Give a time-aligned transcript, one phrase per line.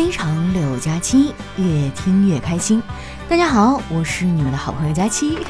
[0.00, 2.82] 非常六加七，越听越开心。
[3.28, 5.40] 大家好，我是你们的好朋友佳期。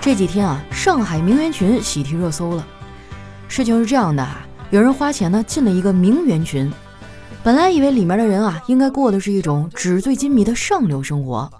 [0.00, 2.66] 这几天啊，上海名媛群喜提热搜了。
[3.48, 6.72] 事情是这样的啊，有人花钱呢进了一个名媛群，
[7.42, 11.50] 本来以为里面的人啊应该过的是一种纸醉金迷的上流生活，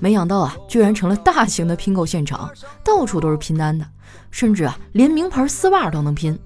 [0.00, 2.50] 没想到啊，居然成了大型的拼购现场，
[2.82, 3.86] 到处都是拼单的，
[4.30, 6.38] 甚至啊连名牌丝袜都能拼。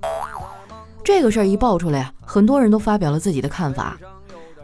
[1.13, 3.99] 这个事儿一爆出来啊，很多人都发表了自己的看法，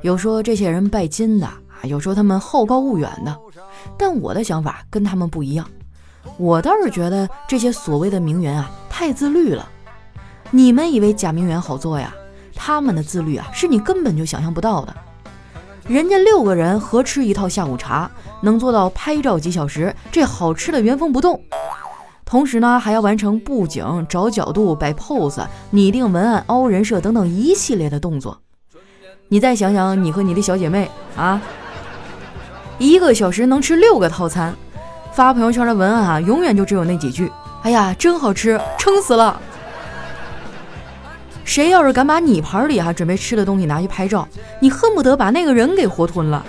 [0.02, 3.36] 有说这些人拜金的啊，有说他们好高骛远的。
[3.98, 5.68] 但我的想法跟他们不一样，
[6.38, 9.68] 我倒是觉得这些所谓的名媛啊太自律了。
[10.52, 12.14] 你们以为假名媛好做呀？
[12.54, 14.96] 他们的自律啊是你根本就想象不到的。
[15.88, 18.08] 人家六个人合吃一套下午茶，
[18.40, 21.42] 能做到拍照几小时，这好吃的原封不动。
[22.26, 28.36] 同时呢，还要完成布景、找角度、摆 pose、拟定文案、凹人设等等一系列的动作。
[29.28, 31.40] 你再想想，你和你的小姐妹啊，
[32.78, 34.52] 一个小时能吃六个套餐，
[35.12, 37.30] 发朋友圈的文案啊，永远就只有那几句
[37.62, 39.40] ：“哎呀，真好吃，撑死了。”
[41.46, 44.26] 谁要是敢把你盘里哈准备吃的东西拿去拍照，
[44.60, 46.44] 你恨不得把那个人给活吞了。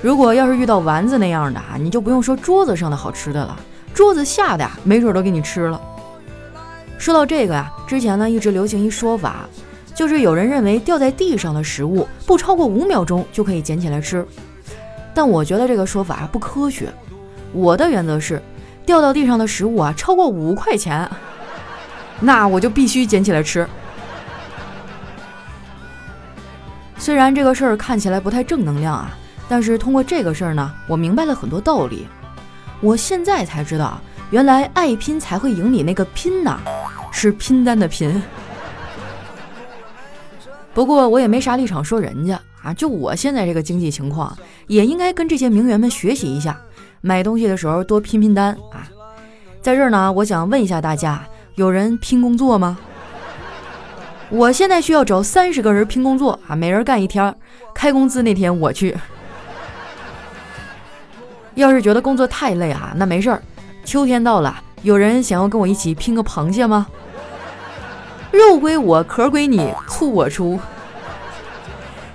[0.00, 3.58] 如果要是遇到丸子那样的啊，你就不用说桌子上的好吃的了，
[3.92, 5.80] 桌子下的呀，没准都给你吃了。
[6.98, 9.48] 说到这个呀，之前呢一直流行一说法，
[9.96, 14.24] 就是有人认为掉在地上的食物不超过五秒钟就可以捡起来吃，
[15.12, 16.92] 但我觉得这个说法不科学。
[17.52, 18.40] 我的原则是，
[18.86, 21.10] 掉到地上的食物啊超过五块钱，
[22.20, 23.66] 那我就必须捡起来吃。
[26.96, 29.18] 虽然这个事儿看起来不太正能量啊。
[29.48, 32.06] 但是通过这个事儿呢，我明白了很多道理。
[32.80, 36.58] 我现在才知道，原来爱拼才会赢你那个拼呐，
[37.10, 38.22] 是拼单的拼。
[40.74, 46.60] 不过我也没啥立场说人家啊，就我现在这个经济情况，也应该跟这些名媛们学习一下，
[47.00, 48.86] 买东西的时候多拼拼单啊。
[49.60, 51.24] 在这儿呢，我想问一下大家，
[51.56, 52.78] 有人拼工作吗？
[54.30, 57.34] 我现在需要找三十个人拼工作啊，每人干一天，
[57.74, 58.96] 开工资那天我去。
[61.58, 63.42] 要是觉得工作太累啊，那没事儿。
[63.84, 66.86] 秋天到了，有人想要跟我一起拼个螃蟹吗？
[68.30, 70.60] 肉归我，壳归你，醋我出。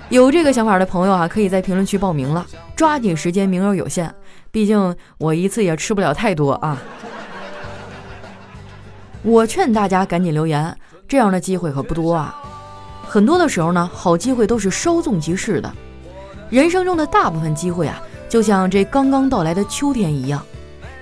[0.08, 4.10] 有这个想法的朋友啊，可以在评论区报名了，抓紧时间，名额有限。
[4.50, 6.80] 毕竟我一次也吃不了太多啊。
[9.22, 10.74] 我劝大家赶紧留言，
[11.06, 12.34] 这样的机会可不多啊。
[13.06, 15.70] 很多的时候呢，好机会都是稍纵即逝的。
[16.48, 18.00] 人生中的大部分机会啊。
[18.34, 20.44] 就像这刚刚到来的秋天一样，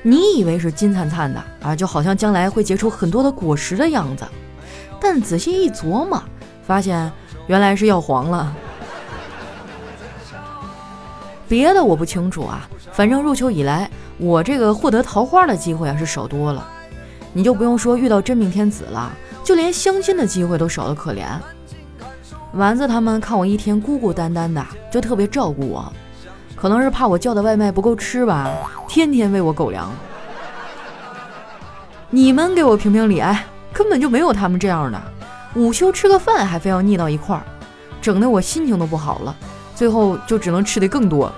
[0.03, 4.27] 你以为是金灿灿的啊，就好像将来会结出很多的果实的样子，
[5.01, 6.23] 但仔细一琢磨，
[6.63, 7.11] 发现
[7.47, 8.55] 原来是要黄了。
[11.49, 16.69] 别的我不清楚啊，反正入秋以来，我这个获得桃花的机会啊是少多了。
[17.33, 19.11] 你就不用说遇到真命天子了，
[19.43, 21.25] 就连相亲的机会都少得可怜。
[22.53, 25.91] 丸子他们看我一天孤孤单单的，就特别照顾我。
[26.63, 28.49] 可能是怕我叫的外卖不够吃吧，
[28.87, 29.91] 天天喂我狗粮。
[32.09, 35.03] 你们给我评评理，哎，根本就没有他们这样的。
[35.57, 37.43] 午休吃个饭还非要腻到一块儿，
[38.01, 39.35] 整得我心情都不好了。
[39.75, 41.33] 最后就只能吃的更多。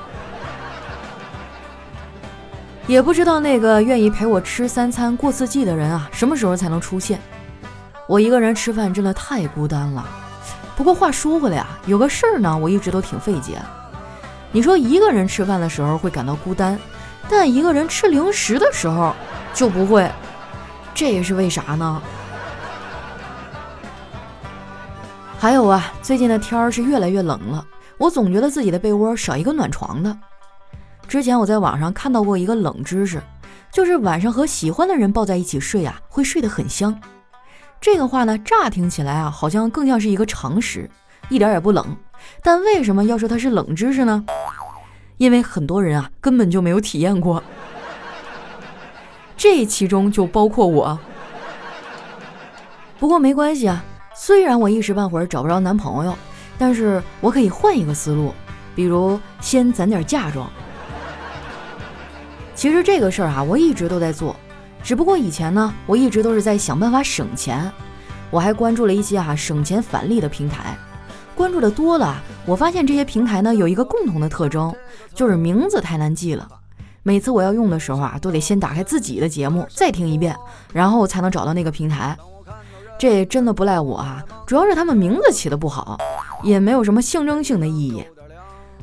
[2.86, 7.18] 也不知道那个愿意陪我吃三餐过四季的人啊，什么时候才能出现？
[8.06, 10.06] 我一个人吃饭真的太孤单了。
[10.76, 13.58] 不过话说回来啊，有个事儿呢，我一直都挺费解。
[14.54, 16.78] 你说一个人吃饭的时候会感到孤单，
[17.28, 19.12] 但一个人吃零食的时候
[19.52, 20.08] 就不会，
[20.94, 22.00] 这也是为啥呢？
[25.40, 27.66] 还有啊，最近的天儿是越来越冷了，
[27.98, 30.16] 我总觉得自己的被窝少一个暖床的。
[31.08, 33.20] 之前我在网上看到过一个冷知识，
[33.72, 36.96] 就是晚上和喜欢的人抱在一起睡啊，会睡得很香。
[37.80, 40.88] 这个话呢，乍听起来啊，好像更像是一个常识，
[41.28, 41.84] 一点也不冷。
[42.42, 44.24] 但为什么要说它是冷知识呢？
[45.16, 47.42] 因为很多人啊根本就没有体验过，
[49.36, 50.98] 这其中就包括我。
[52.98, 53.84] 不过没关系啊，
[54.14, 56.16] 虽然我一时半会儿找不着男朋友，
[56.56, 58.32] 但是我可以换一个思路，
[58.74, 60.50] 比如先攒点嫁妆。
[62.54, 64.34] 其实这个事儿啊，我一直都在做，
[64.82, 67.70] 只不过以前呢，我一直都是在想办法省钱。
[68.30, 70.76] 我还关注了一些啊省钱返利的平台。
[71.34, 74.74] 关注的多了，我发现这些平台呢有一个共同的特征，
[75.14, 76.46] 就是名字太难记了。
[77.02, 80.36] 每次我要用的时候啊，都得先打开自己的节目再听一遍，
[80.72, 82.16] 然后才能找到那个平台。
[82.98, 85.98] 这真的不赖我啊，主要是他们名字起的不好，
[86.42, 88.04] 也没有什么象征性的意义。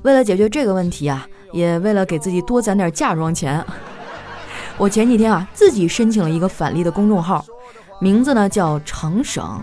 [0.02, 3.64] 为了解决这个问题啊，也为了给自己多攒点嫁妆钱，
[4.78, 7.46] 我前几天啊自己申请了一个返利的公众号，
[8.00, 9.62] 名字呢叫常省，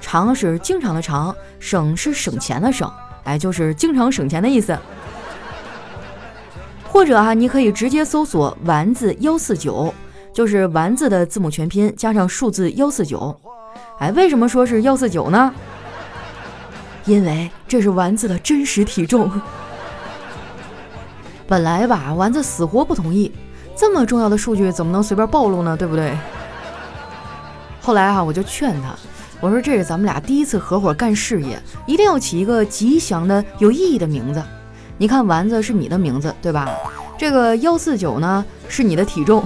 [0.00, 2.90] 常是经常的常，省是省钱的省，
[3.24, 4.78] 哎，就是经常省钱的意思。
[6.84, 9.94] 或者啊，你可以直接搜索“丸子幺四九”，
[10.34, 13.34] 就是丸子的字母全拼加上数字幺四九。
[13.98, 15.54] 哎，为什么说是幺四九呢？
[17.04, 19.30] 因为这是丸子的真实体重。
[21.46, 23.32] 本来吧，丸子死活不同意，
[23.76, 25.76] 这么重要的数据怎么能随便暴露呢？
[25.76, 26.16] 对不对？
[27.80, 28.94] 后来啊，我就劝他，
[29.40, 34.42] 我说这是咱们俩第一次合伙干事业，一定要起一个吉祥的、有意义的名字。
[34.98, 36.68] 你看，丸子是你的名字，对吧？
[37.16, 39.42] 这个幺四九呢，是你的体重。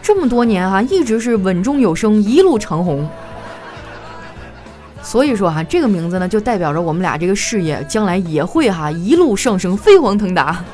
[0.00, 3.08] 这么多年哈，一直是稳中有升，一路长红。
[5.02, 10.64] 所以说哈，这个名字呢，就代表着我们俩这个事业将来也会哈一路上升，飞黄腾达。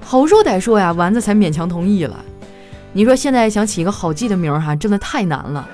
[0.00, 2.24] 好说歹说呀，丸子才勉强同意了。
[2.98, 5.68] 你说现在想起一个好记的名儿哈，真的太难了。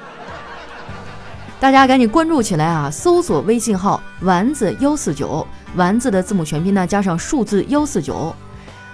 [1.58, 2.90] 大家赶紧关注起来啊！
[2.90, 8.36] 搜索微信号“丸子幺四九”，丸子的字母全拼呢加上数字幺四九。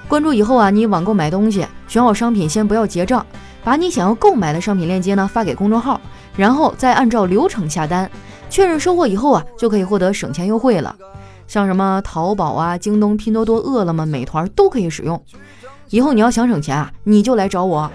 [0.07, 3.27] 关注以后啊，你网购买东西，选好商品先不要结账，
[3.65, 6.01] 把你想要购买的商品链接呢发给公众号，
[6.37, 8.09] 然后再按照流程下单，
[8.49, 10.95] 确认收货以后啊，就可以获得省钱优惠了。
[11.49, 15.21] 像什么淘宝啊、京东、拼多多、饿了么、美团都可以使用。
[15.89, 17.91] 以后你要想省钱啊，你就来找我。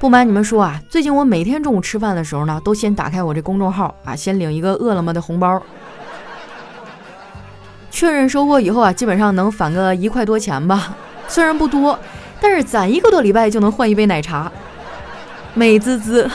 [0.00, 5.62] 不瞒你们说啊，最近我每天中午吃饭的时候呢，都先打开我这公众号啊，先领一个饿了么的红包，
[7.90, 10.96] 确认收货以后啊，基本上能返个一块多钱吧。
[11.28, 11.98] 虽然不多，
[12.40, 14.50] 但是攒一个多礼拜就能换一杯奶茶，
[15.52, 16.30] 美滋滋。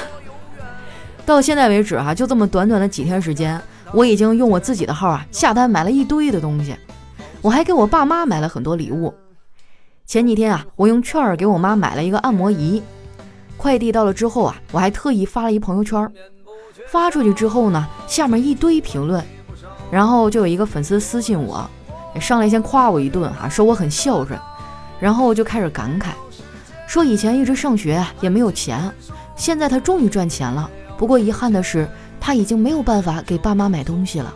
[1.25, 3.59] 到现在为止哈，就这么短短的几天时间，
[3.93, 6.75] 我已经用我自己的号啊下单买了一堆的东西，
[7.41, 9.11] 我还给我爸妈买了很多礼物。
[10.05, 12.83] 前几天啊，我用券儿给我妈买了一个按摩仪。
[13.57, 16.11] 快递到了之后啊，我还特意发了一朋友圈，
[16.87, 19.23] 发出去之后呢，下面一堆评论，
[19.89, 21.67] 然后就有一个粉丝私信我，
[22.19, 24.39] 上来先夸我一顿哈，说我很孝顺，
[24.99, 26.09] 然后就开始感慨，
[26.85, 28.91] 说以前一直上学也没有钱，
[29.35, 31.87] 现在他终于赚钱了，不过遗憾的是
[32.19, 34.33] 他已经没有办法给爸妈买东西了。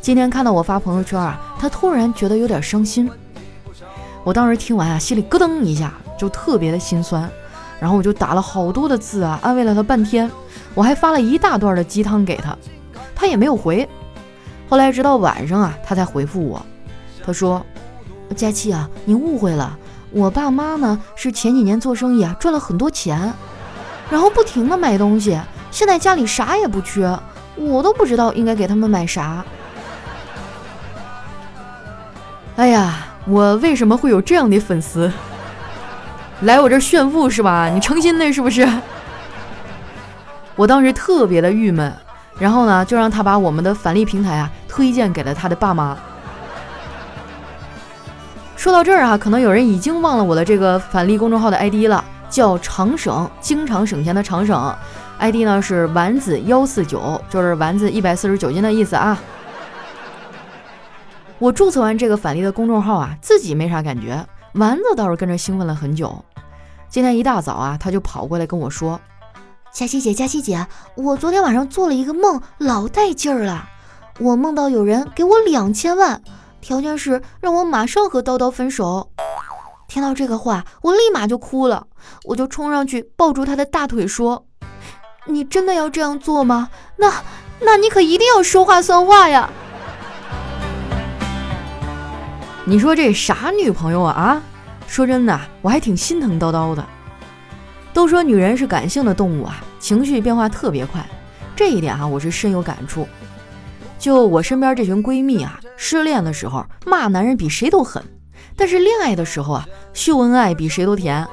[0.00, 3.10] 今天看到我发朋友圈啊，他突然觉得有点伤心，
[4.24, 7.28] 我当时听完啊，心里咯噔一下，就特别的心酸。
[7.82, 10.30] 然后我就打了好多的字啊，安慰了他半天，
[10.72, 12.56] 我还发了一大段的鸡汤给他，
[13.12, 13.88] 他也没有回。
[14.68, 16.64] 后来直到晚上啊，他才回复我，
[17.26, 17.66] 他说
[18.36, 19.76] ：“佳琪啊，你误会了，
[20.12, 23.34] 我爸妈呢是前几年做生意啊赚了很多钱，
[24.08, 25.36] 然后不停的买东西，
[25.72, 27.18] 现在家里啥也不缺，
[27.56, 29.44] 我都不知道应该给他们买啥。”
[32.54, 35.10] 哎呀，我为什么会有这样的粉丝？
[36.42, 37.68] 来我这炫富是吧？
[37.68, 38.68] 你诚心的是不是？
[40.56, 41.92] 我当时特别的郁闷，
[42.38, 45.96] 然后呢，就让他把我们的返利平台啊推荐给了他的爸妈。
[48.56, 54.76] 说到这儿啊，可能有人已经忘了我的这个返利公众号的 ID 了，叫常省，经常省钱的常省
[55.18, 59.16] ，ID 呢是丸子幺四九，就是丸子一百四十九斤的意思啊。
[61.38, 66.22] 我注册完这个返利的公众号啊，自己没啥感觉，丸子倒是跟着兴奋了很久。
[66.90, 69.00] 今天一大早啊，他就跑过来跟我说
[69.72, 73.66] ：“佳琪姐，佳琪姐，我昨天晚上做了一个梦，老带劲儿了。
[74.20, 76.20] 我梦到有人给我两千万，
[76.60, 79.10] 条件是让我马上和叨叨分手。”
[79.88, 81.86] 听到这个话，我立马就哭了，
[82.24, 84.44] 我就冲上去抱住他的大腿说
[85.26, 86.68] ：“你真的要这样做吗？
[86.96, 87.22] 那，
[87.60, 89.50] 那你可一定要说话算话呀！”
[92.64, 94.42] 你说这啥女朋友啊啊？
[94.86, 96.86] 说真的，我还挺心疼叨叨的。
[97.92, 101.04] 都说女人是感性的动物啊，情绪变化特别快，
[101.56, 103.08] 这一点啊我是深有感触。
[103.98, 108.00] 就我身边这群闺蜜啊，失恋的时候骂男人比谁都狠，
[108.56, 111.26] 但是恋爱的时候啊，秀恩爱比谁都甜。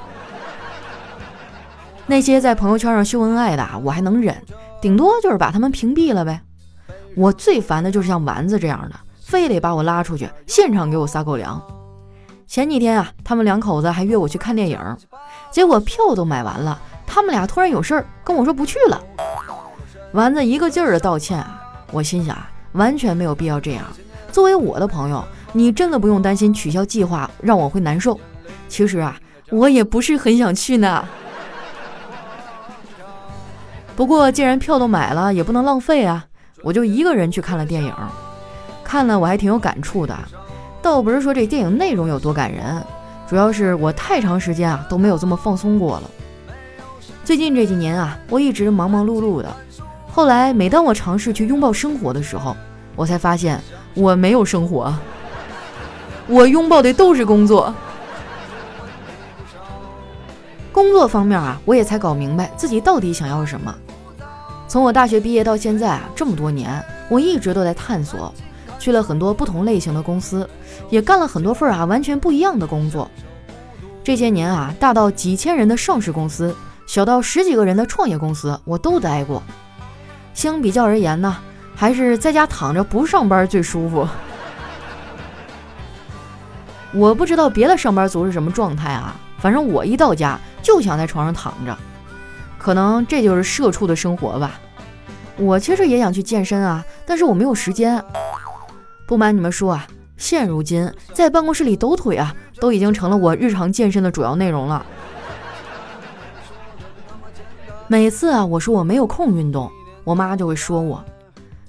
[2.07, 4.35] 那些在朋友圈上秀恩爱的，我还能忍，
[4.81, 6.41] 顶多就是把他们屏蔽了呗。
[7.15, 8.95] 我最烦的就是像丸子这样的，
[9.29, 11.61] 非得把我拉出去，现场给我撒狗粮。
[12.47, 14.79] 前几天啊，他们两口子还约我去看电影，
[15.51, 18.99] 结果票都买完了，他们俩突然有事儿跟我说不去了。
[20.13, 23.85] 丸子一个劲儿的道歉啊，我心想啊，完全没有必要这样。
[24.31, 28.19] 作为我的朋友，你真的不用担心取消计划让我会难受。
[28.67, 29.15] 其实啊，
[29.51, 31.07] 我也不是很想去呢。
[33.95, 36.25] 不过既然票都买了，也不能浪费啊，
[36.63, 37.93] 我就一个人去看了电影。
[38.89, 40.17] 看了我还挺有感触的，
[40.81, 42.83] 倒不是说这电影内容有多感人，
[43.29, 46.09] 主要是我太长时间啊都没有这么放松过了。
[47.23, 49.55] 最近这几年啊，我一直忙忙碌碌的。
[50.11, 52.57] 后来每当我尝试去拥抱生活的时候，
[52.95, 53.61] 我才发现
[53.93, 54.91] 我没有生活，
[56.25, 57.71] 我拥抱的都是工作。
[60.71, 63.71] 工作方面啊，我也才搞明白自己到底想要什么。
[64.67, 68.33] 从我大学毕业到现在啊，这么多年，我一直都在探索，
[68.79, 70.49] 去了很多不同类型的公司，
[70.89, 73.11] 也干了很多份啊完全不一样的工作。
[74.03, 76.55] 这些年啊，大到几千人的上市公司。
[76.87, 79.43] 小到十几个人的创业公司，我都待过。
[80.33, 81.37] 相比较而言呢，
[81.75, 84.07] 还是在家躺着不上班最舒服。
[86.91, 91.77] 我不知道别的上班族是什么状态啊，反正我一到家就想在床上躺着。
[92.57, 94.59] 可能这就是社畜的生活吧。
[95.37, 98.03] 我其实也想去健身啊，但是我没有时间。
[99.09, 99.87] 不瞒你们说啊，
[100.17, 104.85] 现如今在办公室里抖腿啊，都已经成了我日常健身的主要内容了。
[107.87, 109.67] 每次啊，我说我没有空运动，
[110.03, 111.03] 我妈就会说我：“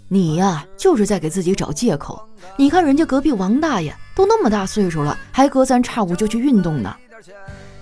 [0.06, 2.22] 你呀，就是在给自己找借口。
[2.58, 6.94] 你看人家隔壁王大爷都那么大岁数了，还隔三差五就去运动呢。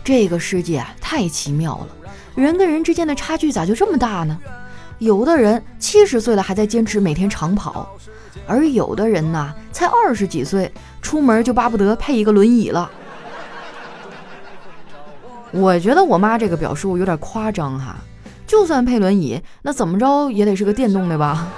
[0.04, 1.88] 这个世界太奇妙了，
[2.36, 4.38] 人跟人之间的差距咋就这么大呢？
[4.98, 7.92] 有的人七十岁了还在坚持每天长跑，
[8.46, 12.90] 而有的人呢，才二十几岁，出门就巴不得配一个轮椅了。
[15.50, 17.96] 我觉得我妈这个表述有点夸张哈。”
[18.46, 21.48] 就算配轮椅，那怎么着也得是个电动的吧？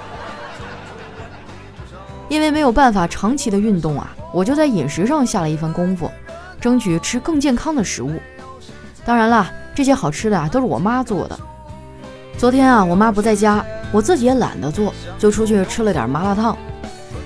[2.27, 6.11] 因为没有办法长期的运动啊，我就在饮食上下了一番功夫，
[6.59, 8.19] 争取吃更健康的食物。
[9.05, 11.39] 当然了，这些好吃的啊都是我妈做的。
[12.37, 16.57] 昨天啊，我妈不在家，我自己也懒得做，就出去吃了点麻辣烫。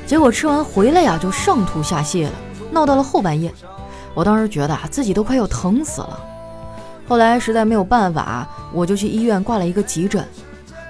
[0.05, 2.31] 结果吃完回来呀，就上吐下泻的，
[2.71, 3.53] 闹到了后半夜。
[4.13, 6.19] 我当时觉得啊，自己都快要疼死了。
[7.07, 10.25] 后来实在没有办法，我就去医院挂了一个急诊。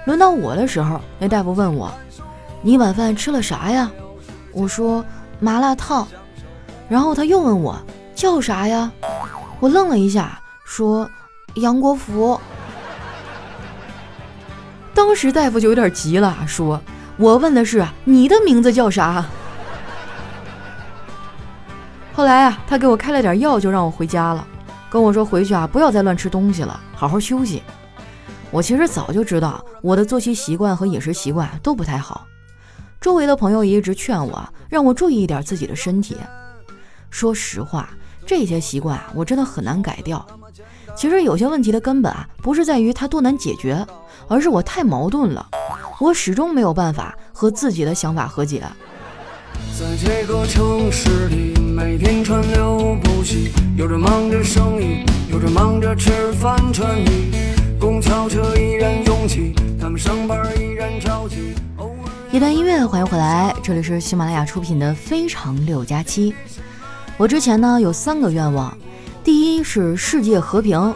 [0.04, 1.90] 轮到我的时候，那大夫问我
[2.62, 3.90] ：“你晚饭吃了啥呀？”
[4.52, 5.04] 我说
[5.40, 6.06] ：“麻辣烫。”
[6.88, 7.76] 然后他又问我
[8.14, 8.92] ：“叫啥呀？”
[9.58, 11.10] 我愣了一下，说
[11.56, 12.38] ：“杨国福。”
[14.94, 16.80] 当时大夫就有点急了，说
[17.16, 19.24] ：“我问的是你的名字叫啥？”
[22.12, 24.46] 后来啊，他给我开了点药，就让我回家了。
[24.88, 27.62] 跟我说回去啊，不要再乱吃东西了，好好休息。
[28.50, 32.26] 我其实早就知道我的作息习惯和饮食习惯都不太好，
[33.00, 36.16] 周围的朋友也一直劝我，让我注意一点自己的身体。
[37.10, 37.90] 说实话，
[38.24, 40.24] 这些习惯啊，我真的很难改掉。
[40.94, 43.86] 其实有些问题的根本啊，不是在于它多难解决，
[44.28, 45.46] 而是我太矛盾了，
[45.98, 48.62] 我始终没有办法和自己的想法和解。
[49.78, 57.32] 在这个城市里，每天川流不息，有人忙着生意，有人忙着吃饭穿衣，
[57.80, 61.54] 公交车依然拥挤，他们上班依然着急。
[62.30, 66.32] 一段音乐，欢迎回来，这里是喜马拉雅出品的《非常六加七》。
[67.16, 68.76] 我之前呢有三个愿望，
[69.24, 70.94] 第一是世界和平，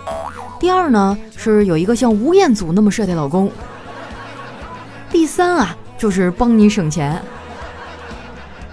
[0.59, 3.51] 第二呢是有一个像吴彦祖那么帅的老公，
[5.11, 7.21] 第三啊就是帮你省钱。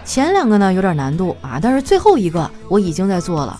[0.06, 3.60] 前两个呢有点难度啊，但是最后一个我已经在做了。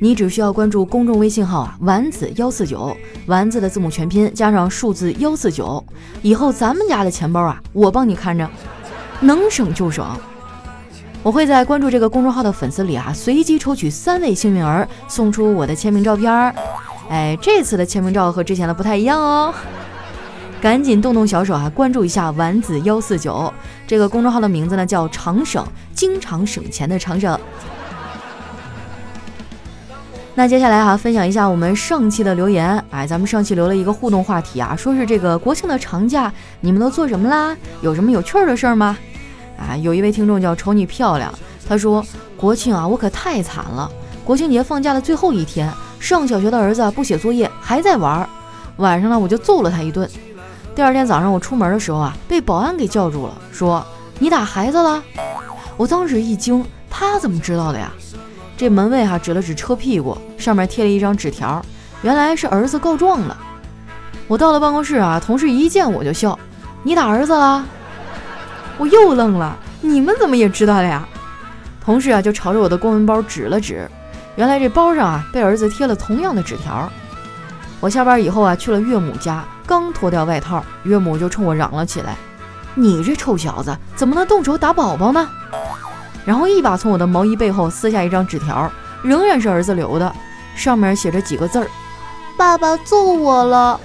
[0.00, 5.82] 你只需要关注公众微信号啊，丸子幺四九，丸子的字母全拼加上数字幺四九，
[6.22, 8.48] 以后咱们家的钱包啊，我帮你看着，
[9.20, 10.06] 能省就省。
[11.22, 16.54] 我会在关注这个公众号的粉丝里啊，随机抽取三位幸运儿，送出我的签名照片儿。
[17.08, 19.54] 哎，这次的签名照和之前的不太一样哦。
[20.64, 23.52] 赶紧动动小手啊，关注一下丸子幺四九
[23.86, 27.38] 这个公众号的名字呢，叫长省，经常省钱的长省。
[30.34, 32.82] 那接下来哈，分享一下我们上期的留言。
[32.88, 37.54] 哎，咱们上期留了一个互动话题啊，说是这个国庆的长假你们都做什么啦？
[37.82, 38.96] 有什么有趣儿的事儿吗？
[39.58, 41.30] 啊，有一位听众叫瞅你漂亮，
[41.68, 42.02] 他说
[42.38, 43.92] 国庆啊，我可太惨了。
[44.24, 48.28] 国庆节放假的最后一天，上小学的儿子不写作业，还在玩儿，
[48.78, 50.08] 晚上呢我就揍了他一顿。
[50.74, 53.84] 第二天早上我出门的时候啊，被保安给叫住了，说
[54.18, 55.00] 你打孩子了。
[55.76, 57.92] 我当时一惊，他怎么知道的呀？
[58.56, 61.64] 这门卫哈指了指车屁股，上面贴了一张纸条，
[62.02, 63.36] 原来是儿子告状了。
[64.26, 66.36] 我到了办公室啊，同事一见我就笑，
[66.82, 67.64] 你打儿子了？
[68.76, 71.06] 我又愣了，你们怎么也知道的呀？
[71.84, 73.88] 同事啊就朝着我的公文包指了指，
[74.34, 76.90] 原来这包上啊被儿子贴了同样的纸条。
[77.84, 82.16] 我下班以后啊，去了岳母家，刚脱掉外套，岳母就冲我嚷了起来
[82.72, 85.28] ：“你这臭小子，怎么能动手打宝宝呢？”
[86.24, 88.72] 然后一把从我的毛衣背后撕下一张纸条，
[89.02, 90.10] 仍然是儿子留的，
[90.56, 91.68] 上面写着几个字儿
[92.38, 93.78] ：“爸爸揍我了。”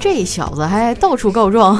[0.00, 1.78] 这小子还到处告状。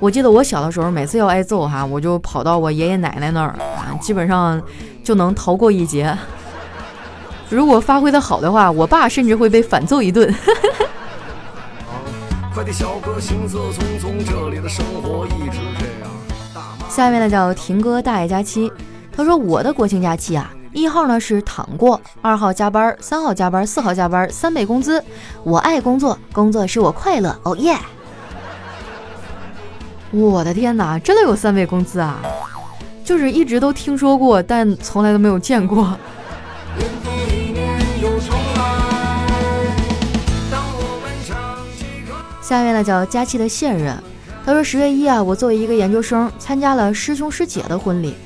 [0.00, 4.60] 我记得我小的时候，每次要挨揍哈，我就跑到我爷爷奶奶那儿啊，基本上
[5.04, 6.18] 就能逃过一劫。
[7.50, 10.32] 如果发挥的好的话，我爸甚至会被反揍一顿。
[16.88, 18.70] 下面呢叫婷哥大爷假期，
[19.14, 25.02] 他说我的国庆假期啊，一号呢是躺过，二号加班，三号加班，四号加班，三倍工资。
[25.42, 27.36] 我爱工作，工作使我快乐。
[27.42, 27.76] 哦耶！
[30.10, 32.20] 我的天哪，真的有三倍工资啊！
[33.04, 35.96] 就是一直都听说过，但从来都没有见过。
[42.50, 43.96] 下面呢叫佳期的现任，
[44.44, 48.16] 他说十月一啊，我作为一个研究生参加了师兄师姐的婚礼，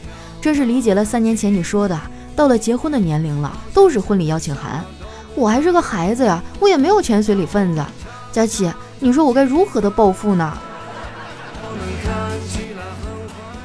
[0.40, 2.00] 真是理解了三年前你说的，
[2.34, 4.82] 到了结婚的年龄了，都是婚礼邀请函。
[5.34, 7.84] 我还是个孩子呀，我也没有钱随礼份子。
[8.32, 10.56] 佳期，你说我该如何的报复呢？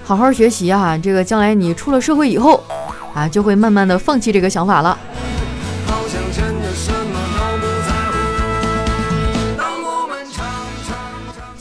[0.03, 2.61] 好好学习啊，这个将来你出了社会以后
[3.13, 4.99] 啊，就会慢慢的放弃这个想法了。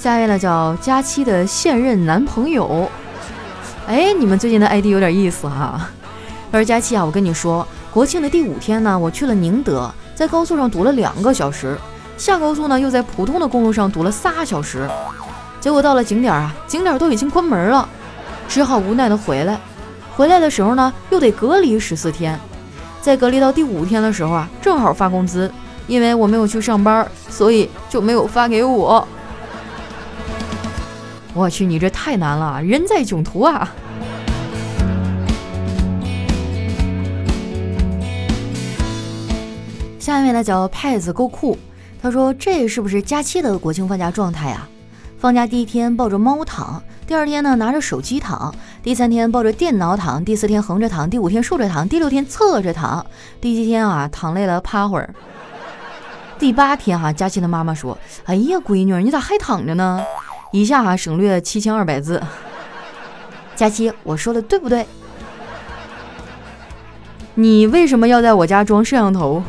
[0.08, 2.90] 下一位呢叫佳期的现任男朋友，
[3.86, 5.86] 哎，你们最近的 ID 有点意思哈。
[6.50, 11.76] 他说佳期啊，我跟你说，国庆的第五天呢，我去了宁德，在高速上堵了两个小时，
[12.16, 14.88] 下高速呢又在普通的公路上堵了仨小时，
[15.60, 17.86] 结果到了景点啊，景点都已经关门了，
[18.48, 19.60] 只好无奈的回来。
[20.16, 22.40] 回来的时候呢，又得隔离十四天，
[23.02, 25.52] 在隔离到第五天的时候啊，正好发工资，
[25.86, 29.06] 因为我没有去上班，所以就没有发给我。
[31.38, 33.72] 我去，你这太难了，人在囧途啊！
[40.00, 41.56] 下面呢叫派子够酷，
[42.02, 44.68] 他说这是不是假期的国庆放假状态啊？
[45.20, 53.06] 放假第一天抱着猫躺，第二天呢拿着手机躺，第三天抱着电脑躺，第四天横着躺，第五天竖着躺，第六天侧着躺，
[53.40, 55.14] 第七天啊躺累了趴会儿，
[56.36, 57.96] 第八天哈，佳期的妈妈说
[58.26, 60.02] ：“哎呀，闺女，你咋还躺着呢？”
[60.50, 62.22] 以下哈省略七千二百字。
[63.54, 64.86] 佳期，我说的对不对？
[67.34, 69.42] 你为什么要在我家装摄像头？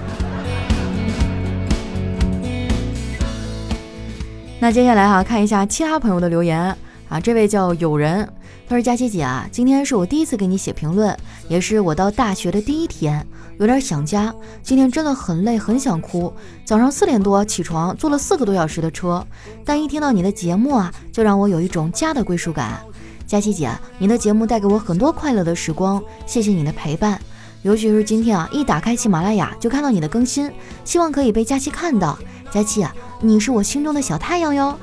[4.59, 6.75] 那接下来哈看一下其他朋友的留言
[7.07, 8.27] 啊，这位叫友人，
[8.69, 13.25] 他说：“佳期姐啊，今天是我第一次给你写评论，也是我到大学的第一天。”
[13.57, 16.31] 有点想家，今天真的很累，很想哭。
[16.63, 19.25] 早上四点多起床，坐了四个多小时的车，
[19.65, 22.79] 但一听到你的节目啊，就让我有一种家的归属感。
[23.25, 27.19] 佳琪姐，你的节目带给我很多快乐的时光，谢谢你的陪伴。
[27.63, 30.49] 尤其是今天啊，一打开喜马拉雅就看到你的更新，
[30.85, 32.17] 希望可以被佳期看到。
[32.51, 34.79] 佳期啊，你是我心中的小太阳哟。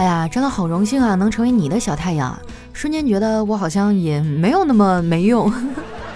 [0.00, 2.34] 哎呀，真的好荣幸啊，能成为你的小太阳。
[2.72, 5.52] 瞬间觉得我好像也没有那么没用。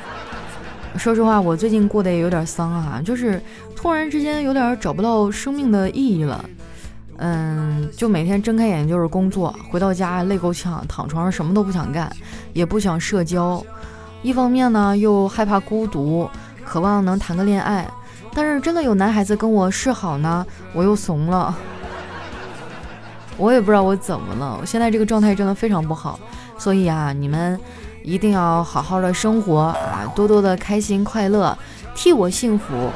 [0.96, 3.38] 说实话，我最近过得也有点丧啊，就是
[3.76, 6.42] 突然之间有点找不到生命的意义了。
[7.18, 12.10] 嗯，就每天睁开眼就是工作，回到家累够呛，躺床上什么都不想干，
[12.54, 13.62] 也不想社交。
[14.22, 16.26] 一方面呢，又害怕孤独，
[16.64, 17.86] 渴望能谈个恋爱，
[18.32, 21.54] 但是真的有男孩子跟我示好呢，我又怂了。
[23.36, 26.18] 我也不知道我怎么了，我现在这个状态真的非常不好。
[26.56, 27.58] 所以啊，你们
[28.02, 31.56] 一定要好好的生活啊，多多的开心快乐，
[31.94, 32.90] 替我幸福，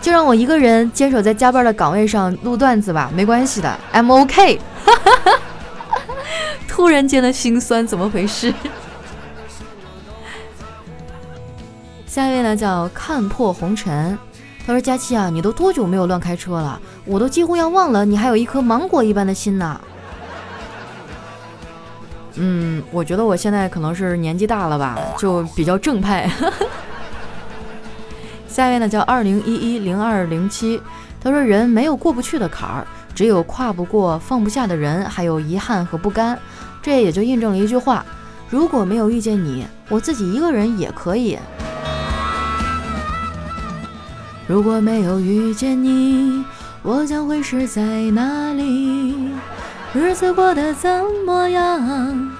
[0.00, 4.60] 就让我一个人坚守在加班的岗位上录段子吧，没关系的，I'm OK。
[6.66, 8.52] 突然间的心酸，怎么回事？
[12.06, 14.18] 下一位呢，叫看破红尘。
[14.64, 16.80] 他说：“佳期啊，你都多久没有乱开车了？
[17.04, 19.80] 我都几乎要忘了你还有一颗芒果一般的心呢。
[22.36, 26.30] ”嗯，我觉得我现在可能是年纪大了吧，就比较正派。
[28.46, 30.80] 下一位呢叫二零一一零二零七，
[31.20, 36.38] 他说人没有过不去的坎儿，只有跨不过、放不下的人，还有遗憾和不甘。
[36.80, 38.04] 这也就印证了一句话：
[38.48, 41.38] 如果没有遇见你，我自己一个人也可以。
[44.46, 46.44] 如果没有遇见你，
[46.82, 49.30] 我将会是在哪里？
[49.94, 50.90] 日子过得怎
[51.24, 52.30] 么样？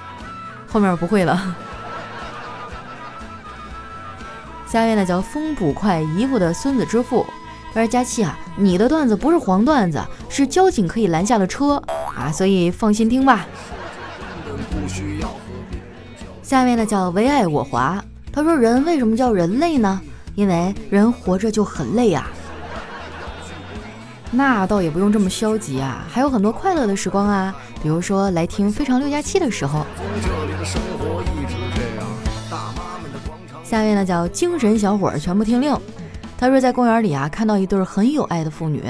[0.68, 1.54] 后面不会了。
[4.66, 7.24] 下一位呢叫风捕快姨父的孙子之父，
[7.72, 11.82] 他说：“佳期啊，你的段子不是黄段子，是交警可以拦下的车
[12.16, 13.46] 啊，所以放心听吧。”
[16.42, 20.00] 下一位呢叫唯爱我华，他说：“人为什么叫人类呢？
[20.34, 22.28] 因为人活着就很累啊。”
[24.34, 29.84] 那倒也不用这么消极啊，还有很多快乐的时光啊，比如说来听非常六加七的时候。
[33.62, 35.76] 下面呢叫精神小伙全部听令。
[36.38, 38.82] 他说在公园里啊看到一对很有爱的父女，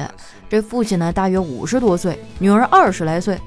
[0.49, 3.39] 这父亲呢大约五十多岁，女儿二十来岁，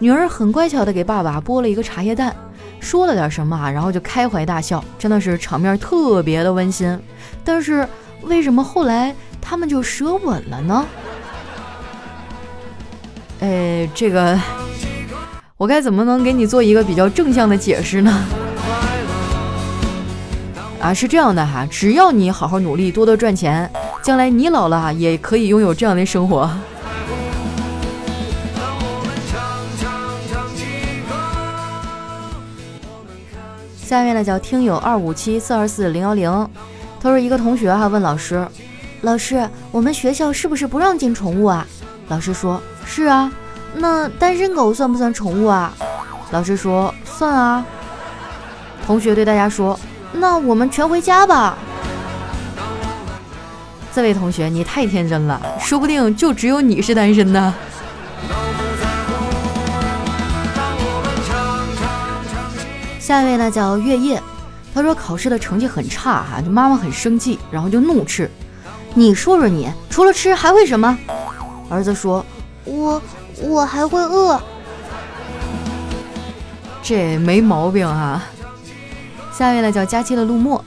[0.00, 2.34] 女儿很乖巧的给爸爸剥了一个茶叶蛋，
[2.80, 6.98] 说了点什么啊，然后就开怀大笑，真的是场面特别的温馨。
[7.44, 7.86] 但是
[8.22, 10.86] 为什么后来他们就舌吻了呢？
[13.40, 14.38] 哎，这个
[15.56, 18.24] 我该怎么能给你做一个比较正向的解释呢？
[20.80, 23.70] 啊，是这样的哈，只要你好好努力，多多赚钱，
[24.02, 26.48] 将来你老了也可以拥有这样的生活。
[33.88, 36.30] 下面呢叫听友二五七四二四零幺零，
[37.00, 38.46] 他说一个同学哈问老师，
[39.00, 41.66] 老师，我们学校是不是不让进宠物啊？
[42.08, 42.60] 老师说。
[42.84, 43.32] 是啊，
[43.76, 45.72] 那单身狗算不算宠物啊？
[46.32, 47.64] 老师说算啊。
[48.86, 49.78] 同学对大家说
[50.12, 51.56] ：“那我们全回家吧。”
[53.94, 57.54] 这位同学，你太天真了，说不定就只有你是单身呢。
[63.08, 64.22] 下一位呢叫月夜，
[64.74, 68.30] 他说考试的成绩很差哈，就妈妈很生气，然后就怒斥
[68.92, 70.98] ：“你说说你，除了吃还会什么？”
[71.70, 72.22] 儿子说。
[72.66, 73.00] 我
[73.40, 74.38] 我还会饿，
[76.82, 78.22] 这没毛病啊。
[79.32, 80.62] 下一位呢叫佳期的陆墨，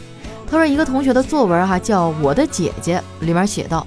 [0.50, 3.86] 他说一个同学的作文哈叫我的姐姐，里面写道：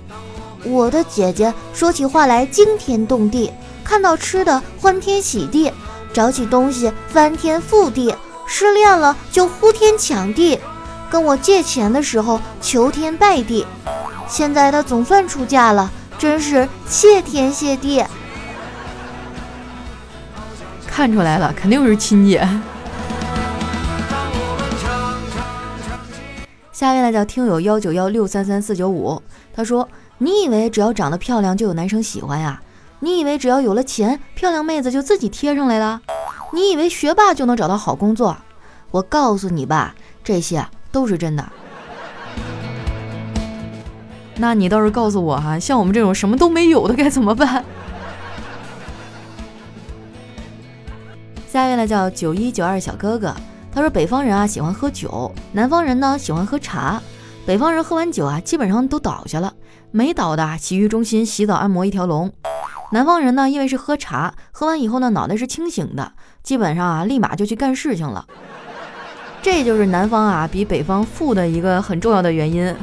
[0.63, 3.51] 我的姐姐说起话来惊天动地，
[3.83, 5.73] 看到吃的欢天喜地，
[6.13, 8.15] 找起东西翻天覆地，
[8.47, 10.59] 失恋了就呼天抢地，
[11.11, 13.67] 跟我借钱的时候求天拜地，
[14.29, 15.91] 现在她总算出嫁了。
[16.17, 18.03] 真是谢天谢地，
[20.87, 22.49] 看出来了，肯定是亲姐。
[26.73, 29.21] 下面呢叫听友幺九幺六三三四九五，
[29.55, 32.63] 他说：“你以为只要长得漂亮就有男生喜欢呀？
[33.01, 36.01] 你以为只要有了钱，漂亮妹子就自己贴上来了？
[36.55, 38.37] 你以为学霸就能找到好工作？
[38.93, 41.45] 我告诉你吧，这些都是真的。”
[44.39, 47.65] 那你倒是告诉我哈，像我们这种什么都没有的该怎么办？
[51.49, 53.35] 下一位呢叫九一九二小哥哥，
[53.73, 57.03] 他说北方人啊喜欢喝酒，南方人呢喜欢喝茶。
[57.45, 59.53] 北方人喝完酒啊基本上都倒下了，
[59.91, 62.33] 没倒的洗浴中心洗澡按摩一条龙。
[62.93, 68.25] 南方人呢因为是喝茶，喝完以后呢脑袋是清醒的，基本上啊立马就去干事情了。
[69.43, 72.75] 这就是南方啊比北方富的一个很重要的原因。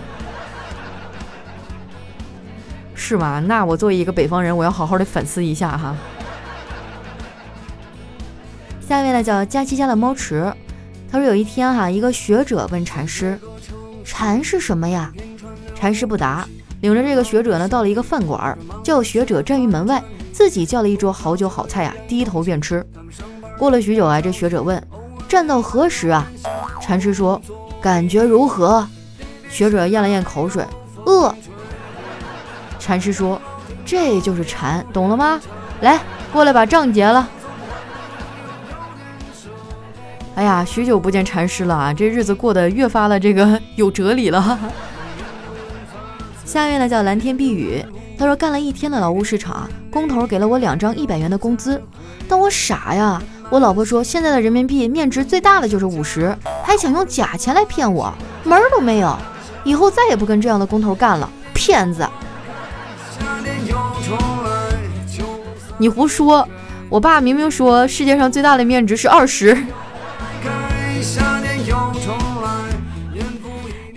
[2.93, 3.39] 是吗？
[3.47, 5.95] 那我作为一个北方人，我要好好的反思一下哈。
[8.79, 10.53] 下一位呢叫佳琪家的猫池，
[11.11, 13.39] 他说有一天哈，一个学者问禅师
[14.05, 15.11] ：“禅是什么呀？”
[15.73, 16.47] 禅师不答，
[16.81, 22.85] 领着这个学者呢到了一个饭馆，叫学者站于门外，自己叫了一桌好酒好菜啊，低头便吃。
[23.57, 24.81] 过了许久啊，这学者问
[25.29, 26.27] ：“站到何时啊？”
[26.81, 27.39] 禅师说
[27.79, 28.87] ：“感觉如何？”
[29.47, 30.65] 学者咽了咽口水，
[31.05, 31.33] 饿。
[32.79, 33.39] 禅师说
[33.85, 35.39] ：“这就是禅，懂了吗？
[35.81, 35.99] 来，
[36.33, 37.29] 过来把账结了。”
[40.33, 44.57] 哎呀，许久不见禅师了啊，这日子过得越发的这个 有哲理了。
[46.51, 47.81] 下面呢叫蓝天碧雨，
[48.19, 51.81] 他说干了一天的劳务市场，工头给了我两张一百元的工资，
[52.27, 59.17] 但我傻呀，我老婆说现在的人民币面值最大的就是五十，还想用假钱来骗我，门儿都没有，
[59.63, 62.05] 以后再也不跟这样的工头干了，骗子。
[65.77, 66.45] 你胡说！
[66.89, 69.57] 我爸明明说世界上最大的面值是二十。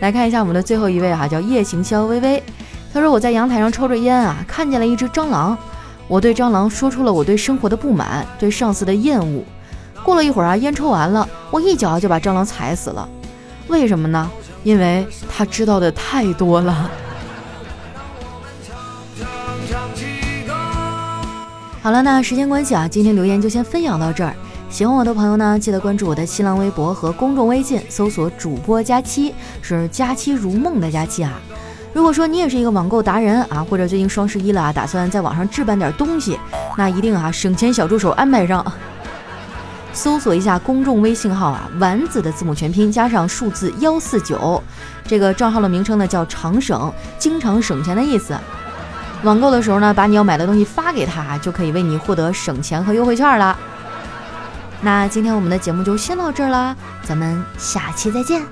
[0.05, 2.43] 来看一下我们的最后一位哈，叫夜行肖微微。
[2.93, 5.57] 他说我在阳台上抽着烟啊，看见了一只蟑螂。
[6.09, 9.43] 我对蟑螂说出了我对生活的不满，对上司的厌恶。
[10.03, 13.09] 过了一会儿啊，烟抽完了，我一脚就把蟑螂踩死了。
[13.69, 14.31] 为什么呢？
[14.63, 16.73] 因为他知道的太多了。
[21.81, 24.37] 好了，那时间关系啊，今天留言就先分享到这儿。
[24.75, 29.33] 喜欢我的朋友呢，记得关注我的新浪微博和公众微信，搜索“主播佳期”，
[29.63, 31.33] 是“佳期如梦”的佳期啊。
[31.93, 36.37] 如果说你也是一个网购达人啊，或者最近双十一了啊，打算在网上置办点东西，
[36.77, 38.67] 那一定啊省钱小助手安排上。
[39.95, 44.61] 搜索一下公众微信号啊，丸子的字母全拼加上数字幺四九，
[45.07, 48.37] 这个账号的名称呢叫常省，经常省钱的意思。
[49.23, 53.57] 网购的时候呢，把你要买的东西发给他，就可以为你获得省钱和优惠券了。
[54.85, 58.43] 那今天我们的节目就先到这儿啦，咱们下期再见。